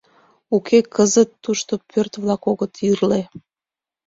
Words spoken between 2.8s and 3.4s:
ирле